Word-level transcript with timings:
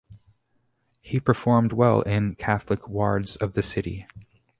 He 0.99 1.19
performed 1.19 1.73
well 1.73 2.01
in 2.01 2.33
Catholic 2.33 2.87
wards 2.89 3.35
of 3.35 3.53
the 3.53 3.61
city. 3.61 4.07